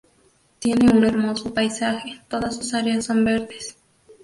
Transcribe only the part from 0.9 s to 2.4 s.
un hermoso paisaje,